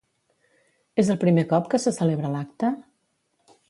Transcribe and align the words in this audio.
És 1.03 1.11
el 1.15 1.21
primer 1.25 1.45
cop 1.53 1.71
que 1.75 1.83
se 1.87 1.95
celebra 2.01 2.35
l'acte? 2.39 2.77